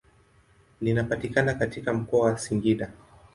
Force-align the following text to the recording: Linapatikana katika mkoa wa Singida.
Linapatikana 0.81 1.53
katika 1.53 1.93
mkoa 1.93 2.25
wa 2.31 2.37
Singida. 2.37 2.91